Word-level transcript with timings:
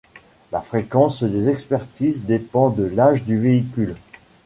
La 0.51 0.61
fréquence 0.63 1.21
des 1.21 1.49
expertises 1.49 2.23
dépend 2.23 2.71
de 2.71 2.85
l'âge 2.85 3.23
du 3.23 3.37
véhicule. 3.37 3.95